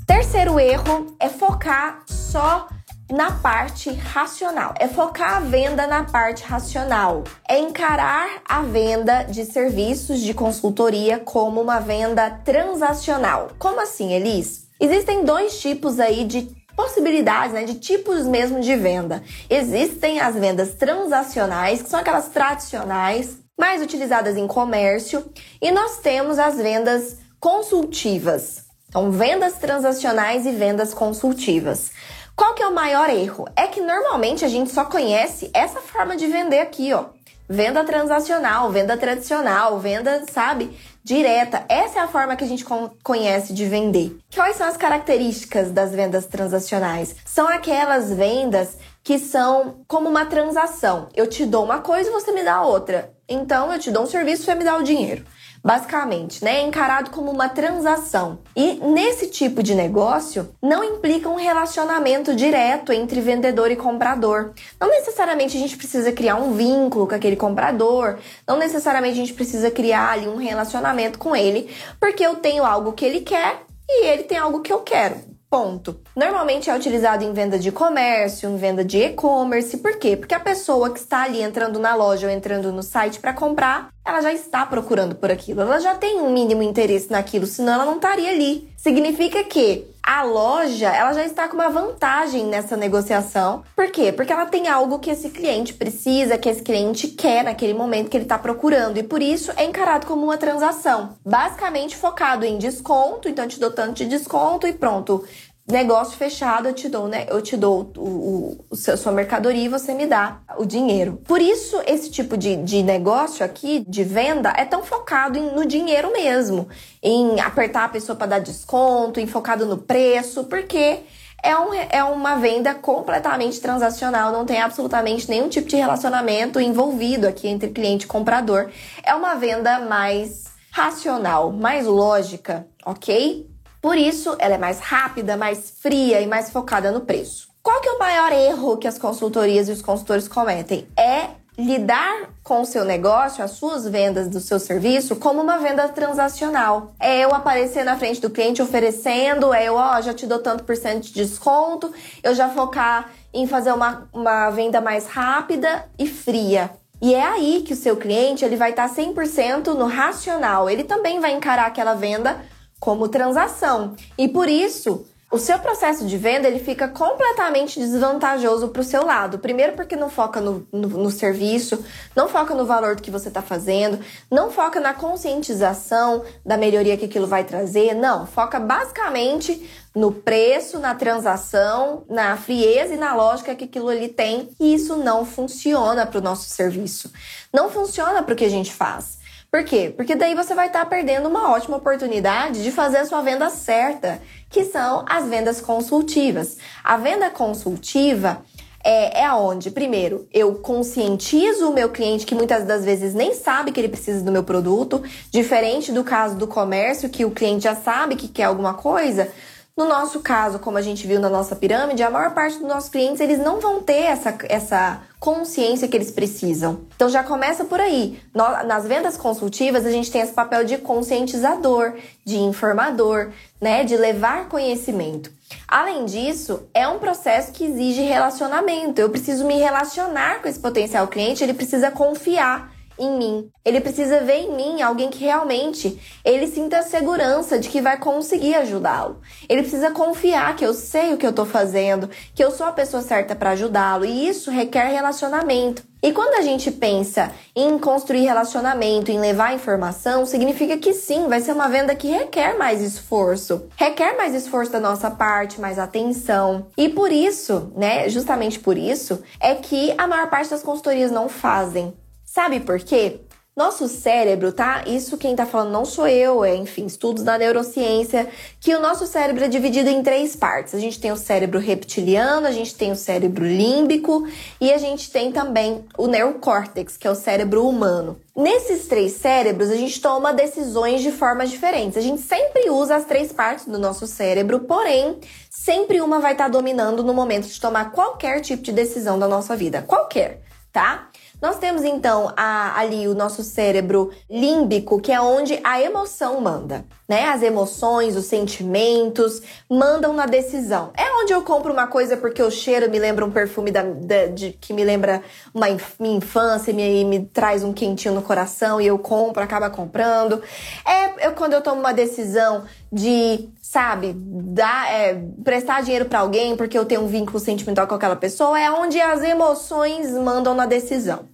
[0.06, 2.68] Terceiro erro é focar só
[3.14, 4.74] na parte racional.
[4.80, 7.24] É focar a venda na parte racional.
[7.48, 13.52] É encarar a venda de serviços de consultoria como uma venda transacional.
[13.60, 14.68] Como assim, Elis?
[14.80, 19.22] Existem dois tipos aí de possibilidades, né, de tipos mesmo de venda.
[19.48, 25.24] Existem as vendas transacionais, que são aquelas tradicionais, mais utilizadas em comércio,
[25.62, 28.64] e nós temos as vendas consultivas.
[28.90, 31.92] Então, vendas transacionais e vendas consultivas.
[32.36, 33.48] Qual que é o maior erro?
[33.56, 37.06] É que normalmente a gente só conhece essa forma de vender aqui, ó.
[37.48, 41.64] Venda transacional, venda tradicional, venda, sabe, direta.
[41.70, 42.66] Essa é a forma que a gente
[43.04, 44.18] conhece de vender.
[44.34, 47.16] Quais são as características das vendas transacionais?
[47.24, 51.10] São aquelas vendas que são como uma transação.
[51.14, 53.14] Eu te dou uma coisa e você me dá outra.
[53.30, 55.24] Então eu te dou um serviço e você me dá o dinheiro
[55.64, 56.58] basicamente, né?
[56.58, 58.40] É encarado como uma transação.
[58.56, 64.54] E nesse tipo de negócio não implica um relacionamento direto entre vendedor e comprador.
[64.80, 69.34] Não necessariamente a gente precisa criar um vínculo com aquele comprador, não necessariamente a gente
[69.34, 74.08] precisa criar ali um relacionamento com ele, porque eu tenho algo que ele quer e
[74.08, 75.33] ele tem algo que eu quero.
[75.54, 76.00] Ponto.
[76.16, 79.78] Normalmente é utilizado em venda de comércio, em venda de e-commerce.
[79.78, 80.18] Por quê?
[80.18, 83.90] Porque a pessoa que está ali entrando na loja ou entrando no site para comprar,
[84.04, 85.62] ela já está procurando por aquilo.
[85.62, 88.68] Ela já tem um mínimo interesse naquilo, senão ela não estaria ali.
[88.76, 93.64] Significa que a loja, ela já está com uma vantagem nessa negociação.
[93.76, 94.12] Por quê?
[94.12, 98.18] Porque ela tem algo que esse cliente precisa, que esse cliente quer naquele momento que
[98.18, 99.00] ele está procurando.
[99.00, 101.18] E por isso é encarado como uma transação.
[101.26, 105.26] Basicamente focado em desconto, então te dou tanto de desconto e pronto
[105.68, 107.26] negócio fechado, eu te dou, né?
[107.30, 111.22] Eu te dou o, o, o seu, sua mercadoria e você me dá o dinheiro.
[111.26, 115.66] Por isso, esse tipo de, de negócio aqui, de venda, é tão focado em, no
[115.66, 116.68] dinheiro mesmo,
[117.02, 121.00] em apertar a pessoa para dar desconto, em focado no preço, porque
[121.42, 127.26] é, um, é uma venda completamente transacional, não tem absolutamente nenhum tipo de relacionamento envolvido
[127.26, 128.70] aqui entre cliente e comprador.
[129.02, 133.53] É uma venda mais racional, mais lógica, ok?
[133.84, 137.50] Por isso, ela é mais rápida, mais fria e mais focada no preço.
[137.62, 140.88] Qual que é o maior erro que as consultorias e os consultores cometem?
[140.98, 145.90] É lidar com o seu negócio, as suas vendas do seu serviço, como uma venda
[145.90, 146.94] transacional.
[146.98, 150.64] É eu aparecer na frente do cliente oferecendo, é eu, ó, já te dou tanto
[150.64, 151.94] por cento de desconto,
[152.24, 156.72] eu já focar em fazer uma, uma venda mais rápida e fria.
[157.02, 160.70] E é aí que o seu cliente ele vai estar 100% no racional.
[160.70, 162.42] Ele também vai encarar aquela venda
[162.84, 163.96] como transação.
[164.18, 169.06] E por isso, o seu processo de venda ele fica completamente desvantajoso para o seu
[169.06, 169.40] lado.
[169.40, 171.82] Primeiro, porque não foca no, no, no serviço,
[172.14, 176.98] não foca no valor do que você está fazendo, não foca na conscientização da melhoria
[176.98, 177.94] que aquilo vai trazer.
[177.94, 179.66] Não, foca basicamente
[179.96, 184.50] no preço, na transação, na frieza e na lógica que aquilo ali tem.
[184.60, 187.10] E isso não funciona para o nosso serviço.
[187.54, 189.23] Não funciona para o que a gente faz.
[189.54, 189.94] Por quê?
[189.96, 193.52] Porque daí você vai estar tá perdendo uma ótima oportunidade de fazer a sua venda
[193.52, 196.58] certa, que são as vendas consultivas.
[196.84, 198.42] A venda consultiva
[198.84, 203.72] é, é aonde, primeiro, eu conscientizo o meu cliente que muitas das vezes nem sabe
[203.72, 207.76] que ele precisa do meu produto, diferente do caso do comércio, que o cliente já
[207.76, 209.32] sabe que quer alguma coisa.
[209.78, 212.90] No nosso caso, como a gente viu na nossa pirâmide, a maior parte dos nossos
[212.90, 216.82] clientes eles não vão ter essa, essa consciência que eles precisam.
[216.98, 218.20] Então já começa por aí.
[218.36, 221.94] Nas vendas consultivas, a gente tem esse papel de conscientizador,
[222.26, 223.30] de informador,
[223.62, 223.86] né?
[223.86, 225.32] De levar conhecimento.
[225.66, 229.00] Além disso, é um processo que exige relacionamento.
[229.00, 233.50] Eu preciso me relacionar com esse potencial cliente, ele precisa confiar em mim.
[233.66, 237.98] Ele precisa ver em mim alguém que realmente ele sinta a segurança de que vai
[237.98, 239.22] conseguir ajudá-lo.
[239.48, 242.72] Ele precisa confiar que eu sei o que eu tô fazendo, que eu sou a
[242.72, 245.84] pessoa certa para ajudá-lo, e isso requer relacionamento.
[246.04, 251.40] E quando a gente pensa em construir relacionamento, em levar informação, significa que sim, vai
[251.40, 253.70] ser uma venda que requer mais esforço.
[253.78, 256.68] Requer mais esforço da nossa parte, mais atenção.
[256.78, 261.30] E por isso, né, justamente por isso, é que a maior parte das consultorias não
[261.30, 261.94] fazem.
[262.34, 263.20] Sabe por quê?
[263.56, 264.86] Nosso cérebro, tá?
[264.88, 268.28] Isso quem tá falando não sou eu, é, enfim, estudos da neurociência,
[268.60, 270.74] que o nosso cérebro é dividido em três partes.
[270.74, 274.28] A gente tem o cérebro reptiliano, a gente tem o cérebro límbico
[274.60, 278.20] e a gente tem também o neocórtex, que é o cérebro humano.
[278.36, 282.00] Nesses três cérebros, a gente toma decisões de formas diferentes.
[282.00, 285.20] A gente sempre usa as três partes do nosso cérebro, porém,
[285.52, 289.28] sempre uma vai estar tá dominando no momento de tomar qualquer tipo de decisão da
[289.28, 289.84] nossa vida.
[289.84, 290.42] Qualquer
[290.74, 291.08] tá?
[291.44, 296.86] Nós temos então a, ali o nosso cérebro límbico, que é onde a emoção manda,
[297.06, 297.26] né?
[297.26, 300.92] As emoções, os sentimentos mandam na decisão.
[300.98, 304.28] É onde eu compro uma coisa porque o cheiro me lembra um perfume da, da
[304.28, 305.22] de, que me lembra
[305.54, 305.68] uma
[306.00, 310.42] minha infância, me, me traz um quentinho no coração e eu compro, acaba comprando.
[310.88, 316.56] É eu, quando eu tomo uma decisão de, sabe, dar, é, prestar dinheiro para alguém
[316.56, 320.66] porque eu tenho um vínculo sentimental com aquela pessoa, é onde as emoções mandam na
[320.66, 321.33] decisão.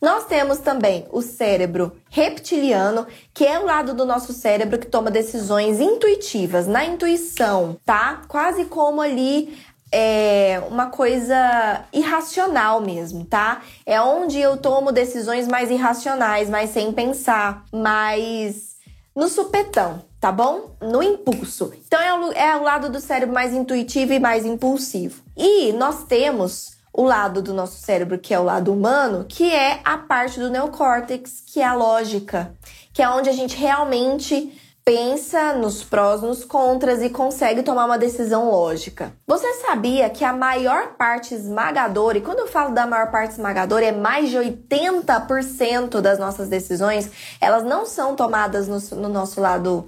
[0.00, 5.10] Nós temos também o cérebro reptiliano, que é o lado do nosso cérebro que toma
[5.10, 8.22] decisões intuitivas, na intuição, tá?
[8.26, 9.58] Quase como ali
[9.92, 13.60] é uma coisa irracional mesmo, tá?
[13.84, 18.76] É onde eu tomo decisões mais irracionais, mais sem pensar, mais
[19.14, 20.76] no supetão, tá bom?
[20.80, 21.72] No impulso.
[21.86, 25.22] Então é o, é o lado do cérebro mais intuitivo e mais impulsivo.
[25.36, 29.80] E nós temos o lado do nosso cérebro, que é o lado humano, que é
[29.84, 32.54] a parte do neocórtex, que é a lógica,
[32.92, 34.52] que é onde a gente realmente
[34.84, 39.12] pensa nos prós, nos contras e consegue tomar uma decisão lógica.
[39.26, 43.84] Você sabia que a maior parte esmagadora, e quando eu falo da maior parte esmagadora,
[43.84, 47.10] é mais de 80% das nossas decisões,
[47.40, 49.86] elas não são tomadas no, no nosso lado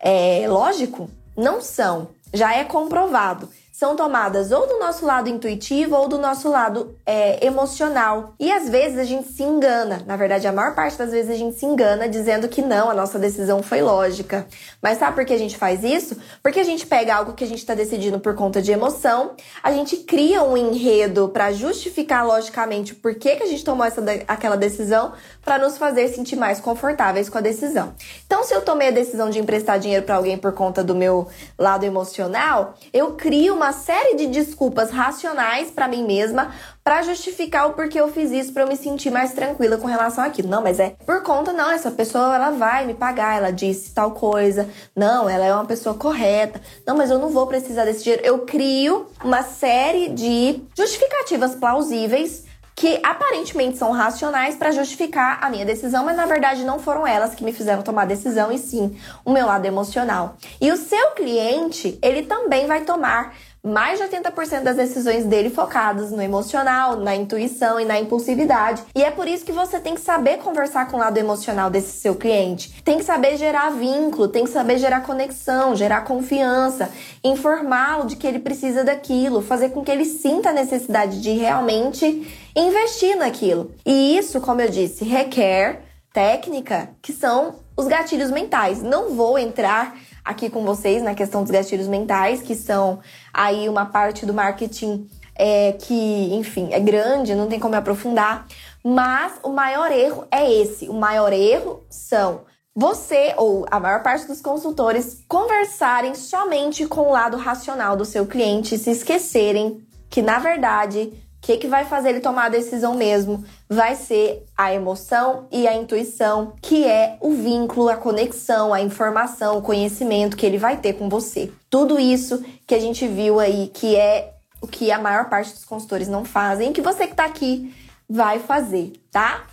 [0.00, 1.08] é, lógico?
[1.36, 2.08] Não são.
[2.32, 3.48] Já é comprovado
[3.80, 8.34] são tomadas ou do nosso lado intuitivo ou do nosso lado é, emocional.
[8.38, 10.02] E às vezes a gente se engana.
[10.06, 12.94] Na verdade, a maior parte das vezes a gente se engana dizendo que não, a
[12.94, 14.46] nossa decisão foi lógica.
[14.82, 16.14] Mas sabe por que a gente faz isso?
[16.42, 19.30] Porque a gente pega algo que a gente está decidindo por conta de emoção,
[19.62, 24.02] a gente cria um enredo para justificar logicamente por que, que a gente tomou essa,
[24.28, 27.94] aquela decisão para nos fazer sentir mais confortáveis com a decisão.
[28.26, 31.28] Então, se eu tomei a decisão de emprestar dinheiro para alguém por conta do meu
[31.58, 36.52] lado emocional, eu crio uma série de desculpas racionais para mim mesma
[36.82, 40.24] para justificar o porquê eu fiz isso para eu me sentir mais tranquila com relação
[40.24, 40.48] àquilo.
[40.48, 44.12] Não, mas é por conta não, essa pessoa ela vai me pagar, ela disse tal
[44.12, 44.68] coisa.
[44.96, 46.60] Não, ela é uma pessoa correta.
[46.86, 48.24] Não, mas eu não vou precisar desse dinheiro.
[48.24, 52.50] Eu crio uma série de justificativas plausíveis
[52.80, 57.34] que aparentemente são racionais para justificar a minha decisão, mas na verdade não foram elas
[57.34, 60.36] que me fizeram tomar a decisão e sim o meu lado emocional.
[60.58, 66.10] E o seu cliente, ele também vai tomar mais de 80% das decisões dele focadas
[66.10, 68.82] no emocional, na intuição e na impulsividade.
[68.94, 72.00] E é por isso que você tem que saber conversar com o lado emocional desse
[72.00, 72.82] seu cliente.
[72.82, 76.90] Tem que saber gerar vínculo, tem que saber gerar conexão, gerar confiança,
[77.22, 82.26] informá-lo de que ele precisa daquilo, fazer com que ele sinta a necessidade de realmente
[82.56, 83.72] investir naquilo.
[83.84, 85.82] E isso, como eu disse, requer
[86.12, 88.82] técnica que são os gatilhos mentais.
[88.82, 93.00] Não vou entrar aqui com vocês na questão dos gatilhos mentais, que são
[93.32, 98.46] aí uma parte do marketing é, que, enfim, é grande, não tem como aprofundar.
[98.84, 100.88] Mas o maior erro é esse.
[100.88, 102.42] O maior erro são
[102.74, 108.26] você ou a maior parte dos consultores conversarem somente com o lado racional do seu
[108.26, 112.50] cliente e se esquecerem que, na verdade, o que, que vai fazer ele tomar a
[112.50, 113.44] decisão mesmo?
[113.72, 119.58] Vai ser a emoção e a intuição, que é o vínculo, a conexão, a informação,
[119.58, 121.52] o conhecimento que ele vai ter com você.
[121.70, 125.64] Tudo isso que a gente viu aí, que é o que a maior parte dos
[125.64, 127.72] consultores não fazem, que você que está aqui
[128.08, 129.46] vai fazer, tá?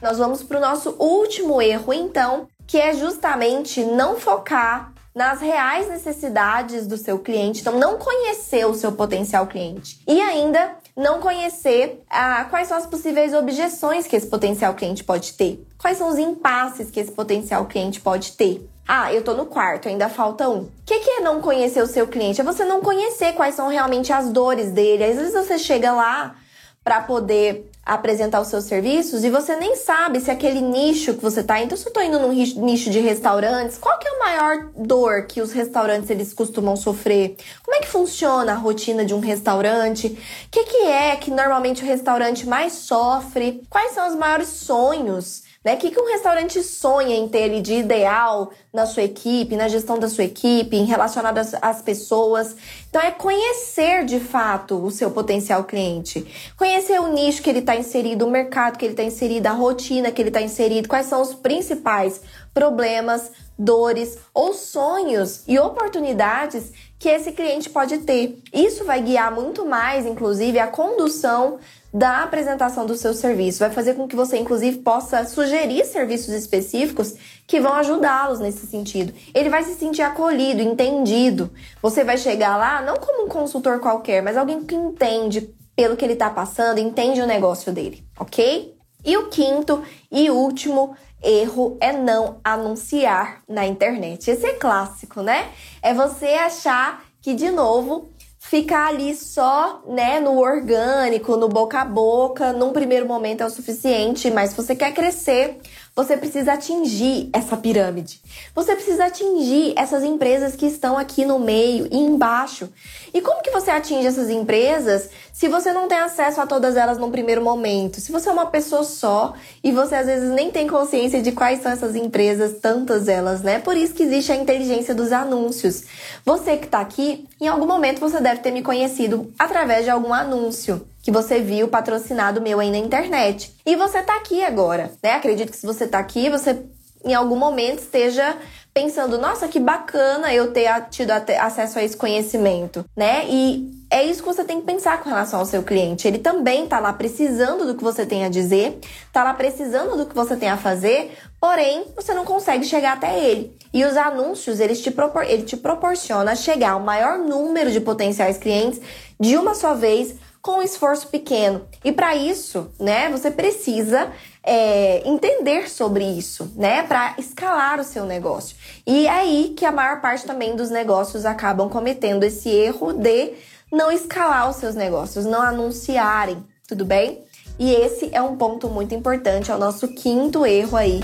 [0.00, 5.88] Nós vamos para o nosso último erro, então, que é justamente não focar nas reais
[5.88, 12.02] necessidades do seu cliente, então não conhecer o seu potencial cliente e ainda não conhecer
[12.10, 16.18] ah, quais são as possíveis objeções que esse potencial cliente pode ter, quais são os
[16.18, 18.68] impasses que esse potencial cliente pode ter.
[18.86, 20.62] Ah, eu tô no quarto, ainda falta um.
[20.62, 22.40] O que, que é não conhecer o seu cliente?
[22.40, 25.04] É você não conhecer quais são realmente as dores dele.
[25.04, 26.34] Às vezes você chega lá
[26.82, 31.42] para poder apresentar os seus serviços e você nem sabe se aquele nicho que você
[31.42, 31.58] tá.
[31.62, 35.26] Então, se eu tô indo num nicho de restaurantes, qual que é a maior dor
[35.26, 37.36] que os restaurantes eles costumam sofrer?
[37.64, 40.06] Como é que funciona a rotina de um restaurante?
[40.08, 43.62] O que, que é que normalmente o restaurante mais sofre?
[43.70, 45.47] Quais são os maiores sonhos?
[45.64, 45.74] Né?
[45.74, 49.66] O que, que um restaurante sonha em ter ele de ideal na sua equipe, na
[49.66, 52.56] gestão da sua equipe, em relacionado às, às pessoas?
[52.88, 56.26] Então, é conhecer de fato o seu potencial cliente.
[56.56, 60.12] Conhecer o nicho que ele está inserido, o mercado que ele está inserido, a rotina
[60.12, 62.20] que ele está inserido, quais são os principais
[62.54, 68.40] problemas, dores ou sonhos e oportunidades que esse cliente pode ter.
[68.52, 71.58] Isso vai guiar muito mais, inclusive, a condução
[71.92, 73.60] da apresentação do seu serviço.
[73.60, 77.14] Vai fazer com que você, inclusive, possa sugerir serviços específicos
[77.46, 79.12] que vão ajudá-los nesse sentido.
[79.34, 81.50] Ele vai se sentir acolhido, entendido.
[81.80, 86.04] Você vai chegar lá não como um consultor qualquer, mas alguém que entende pelo que
[86.04, 88.76] ele está passando, entende o negócio dele, ok?
[89.04, 94.28] E o quinto e último erro é não anunciar na internet.
[94.28, 95.48] Esse é clássico, né?
[95.80, 98.08] É você achar que, de novo,
[98.48, 103.50] ficar ali só, né, no orgânico, no boca a boca, num primeiro momento é o
[103.50, 105.58] suficiente, mas se você quer crescer,
[105.98, 108.20] você precisa atingir essa pirâmide.
[108.54, 112.72] Você precisa atingir essas empresas que estão aqui no meio e embaixo.
[113.12, 116.98] E como que você atinge essas empresas se você não tem acesso a todas elas
[116.98, 118.00] num primeiro momento?
[118.00, 121.62] Se você é uma pessoa só e você às vezes nem tem consciência de quais
[121.62, 123.58] são essas empresas, tantas elas, né?
[123.58, 125.82] Por isso que existe a inteligência dos anúncios.
[126.24, 130.14] Você que está aqui, em algum momento você deve ter me conhecido através de algum
[130.14, 133.56] anúncio que você viu patrocinado meu aí na internet.
[133.64, 135.12] E você tá aqui agora, né?
[135.12, 136.66] Acredito que se você tá aqui, você
[137.02, 138.36] em algum momento esteja
[138.74, 143.24] pensando, nossa, que bacana eu ter tido acesso a esse conhecimento, né?
[143.26, 146.06] E é isso que você tem que pensar com relação ao seu cliente.
[146.06, 148.78] Ele também tá lá precisando do que você tem a dizer,
[149.10, 153.18] tá lá precisando do que você tem a fazer, porém você não consegue chegar até
[153.18, 153.56] ele.
[153.72, 158.36] E os anúncios, eles te, propor ele te proporciona chegar ao maior número de potenciais
[158.36, 158.78] clientes
[159.18, 161.66] de uma só vez com um esforço pequeno.
[161.84, 164.10] E para isso, né, você precisa
[164.42, 168.56] é, entender sobre isso, né, para escalar o seu negócio.
[168.86, 173.34] E é aí que a maior parte também dos negócios acabam cometendo esse erro de
[173.70, 177.22] não escalar os seus negócios, não anunciarem, tudo bem?
[177.58, 181.00] E esse é um ponto muito importante, é o nosso quinto erro aí,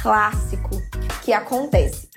[0.00, 0.70] clássico,
[1.24, 2.08] que acontece.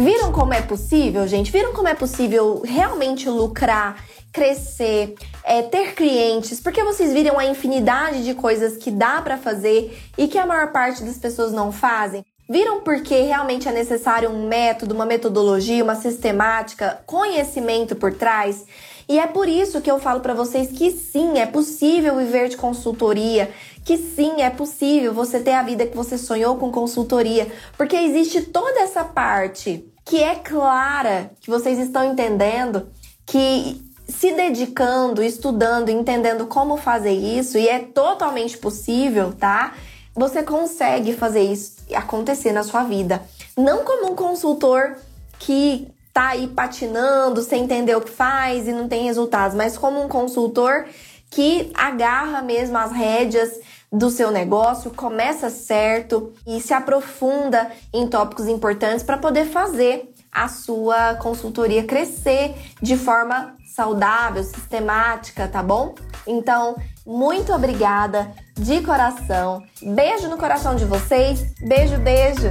[0.00, 1.52] Viram como é possível, gente?
[1.52, 6.58] Viram como é possível realmente lucrar, crescer, é, ter clientes?
[6.58, 10.72] Porque vocês viram a infinidade de coisas que dá para fazer e que a maior
[10.72, 12.24] parte das pessoas não fazem?
[12.48, 18.64] Viram porque realmente é necessário um método, uma metodologia, uma sistemática, conhecimento por trás?
[19.06, 22.56] E é por isso que eu falo para vocês que sim, é possível viver de
[22.56, 23.50] consultoria,
[23.84, 28.40] que sim, é possível você ter a vida que você sonhou com consultoria, porque existe
[28.42, 32.88] toda essa parte que é clara, que vocês estão entendendo,
[33.26, 39.74] que se dedicando, estudando, entendendo como fazer isso, e é totalmente possível, tá?
[40.14, 43.22] Você consegue fazer isso acontecer na sua vida.
[43.56, 44.96] Não como um consultor
[45.38, 50.02] que tá aí patinando, sem entender o que faz e não tem resultados, mas como
[50.02, 50.86] um consultor
[51.30, 53.60] que agarra mesmo as rédeas
[53.92, 60.48] do seu negócio, começa certo e se aprofunda em tópicos importantes para poder fazer a
[60.48, 65.94] sua consultoria crescer de forma saudável, sistemática, tá bom?
[66.26, 69.62] Então, muito obrigada de coração.
[69.82, 71.52] Beijo no coração de vocês.
[71.60, 72.50] Beijo, beijo.